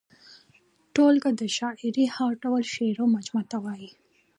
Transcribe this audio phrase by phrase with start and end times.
[0.93, 3.89] ټولګه د شاعر د هر ډول شعرو مجموعې ته وايي.